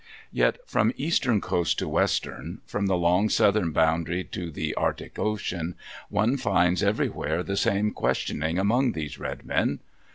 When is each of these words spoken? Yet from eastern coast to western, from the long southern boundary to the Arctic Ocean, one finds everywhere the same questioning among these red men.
Yet 0.31 0.57
from 0.67 0.91
eastern 0.97 1.41
coast 1.41 1.77
to 1.77 1.87
western, 1.87 2.61
from 2.65 2.87
the 2.87 2.97
long 2.97 3.29
southern 3.29 3.71
boundary 3.71 4.23
to 4.31 4.49
the 4.49 4.73
Arctic 4.73 5.19
Ocean, 5.19 5.75
one 6.09 6.37
finds 6.37 6.81
everywhere 6.81 7.43
the 7.43 7.55
same 7.55 7.91
questioning 7.91 8.57
among 8.57 8.93
these 8.93 9.19
red 9.19 9.45
men. 9.45 9.79